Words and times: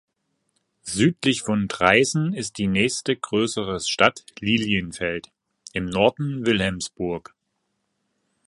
Südlich 0.81 1.43
von 1.43 1.69
Traisen 1.69 2.33
ist 2.33 2.57
die 2.57 2.65
nächste 2.65 3.15
größere 3.15 3.79
Stadt 3.79 4.25
Lilienfeld, 4.39 5.29
im 5.73 5.85
Norden 5.85 6.43
Wilhelmsburg. 6.43 7.35